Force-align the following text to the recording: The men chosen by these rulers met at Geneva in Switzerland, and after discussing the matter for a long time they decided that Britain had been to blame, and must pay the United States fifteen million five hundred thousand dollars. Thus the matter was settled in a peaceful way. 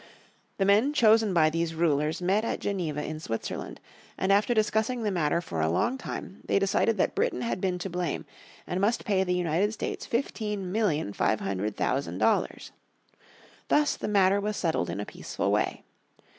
The 0.57 0.65
men 0.65 0.93
chosen 0.93 1.31
by 1.31 1.51
these 1.51 1.75
rulers 1.75 2.23
met 2.23 2.43
at 2.43 2.59
Geneva 2.59 3.03
in 3.05 3.19
Switzerland, 3.19 3.79
and 4.17 4.33
after 4.33 4.51
discussing 4.51 5.03
the 5.03 5.11
matter 5.11 5.41
for 5.41 5.61
a 5.61 5.69
long 5.69 5.95
time 5.99 6.39
they 6.43 6.57
decided 6.57 6.97
that 6.97 7.13
Britain 7.13 7.41
had 7.41 7.61
been 7.61 7.77
to 7.77 7.87
blame, 7.87 8.25
and 8.65 8.81
must 8.81 9.05
pay 9.05 9.23
the 9.23 9.35
United 9.35 9.73
States 9.73 10.07
fifteen 10.07 10.71
million 10.71 11.13
five 11.13 11.39
hundred 11.39 11.77
thousand 11.77 12.17
dollars. 12.17 12.71
Thus 13.67 13.95
the 13.95 14.07
matter 14.07 14.41
was 14.41 14.57
settled 14.57 14.89
in 14.89 14.99
a 14.99 15.05
peaceful 15.05 15.51
way. 15.51 15.83